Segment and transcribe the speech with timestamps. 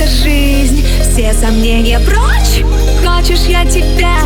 [0.00, 0.84] эта жизнь.
[1.02, 2.64] Все сомнения прочь.
[3.04, 4.16] Хочешь я тебя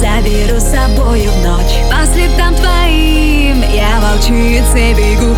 [0.00, 1.74] заберу с собою в ночь.
[1.90, 5.36] По следам твоим я волчицей бегу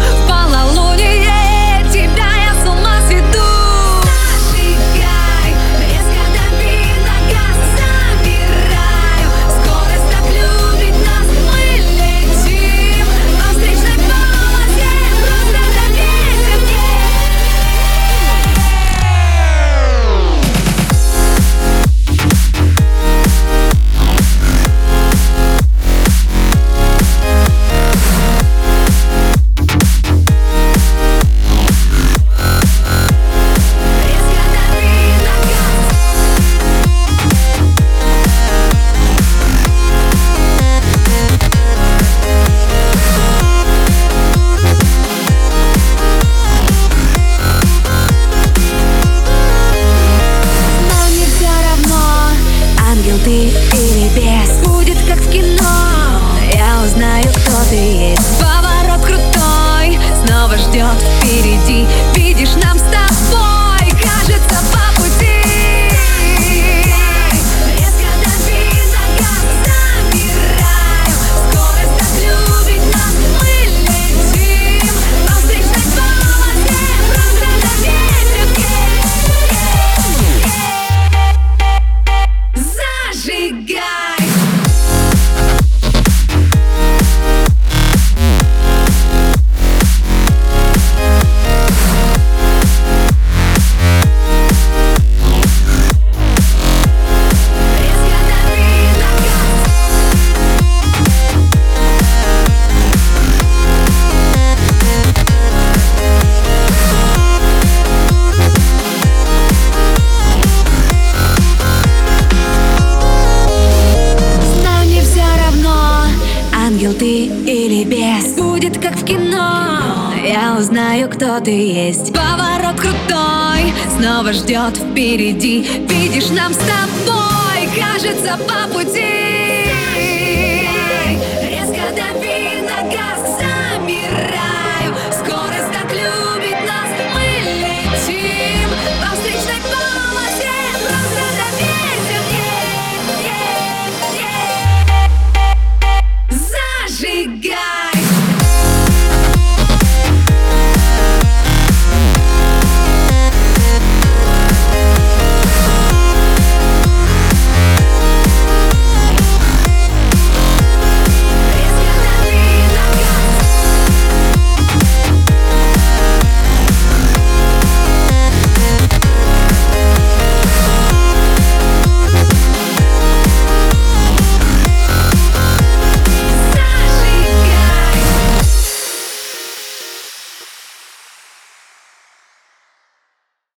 [116.84, 118.34] ангел ты или бес?
[118.36, 122.12] Будет как в кино, я узнаю, кто ты есть.
[122.12, 125.66] Поворот крутой, снова ждет впереди.
[125.88, 129.43] Видишь, нам с тобой, кажется, по пути